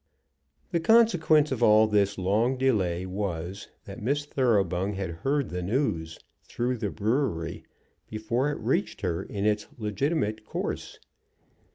[0.71, 6.17] The consequence of all this long delay was, that Miss Thoroughbung had heard the news,
[6.41, 7.65] through the brewery,
[8.09, 10.97] before it reached her in its legitimate course.